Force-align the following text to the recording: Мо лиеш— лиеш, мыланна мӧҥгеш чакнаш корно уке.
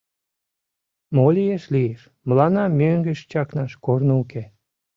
Мо 1.15 1.25
лиеш— 1.35 1.63
лиеш, 1.73 2.01
мыланна 2.27 2.65
мӧҥгеш 2.79 3.19
чакнаш 3.31 3.71
корно 3.85 4.13
уке. 4.21 4.43